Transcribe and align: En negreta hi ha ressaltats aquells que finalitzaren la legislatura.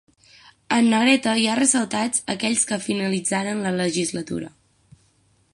En 0.77 0.87
negreta 0.93 1.33
hi 1.41 1.45
ha 1.51 1.57
ressaltats 1.59 2.25
aquells 2.37 2.65
que 2.71 2.81
finalitzaren 2.89 3.65
la 3.67 3.77
legislatura. 3.83 4.55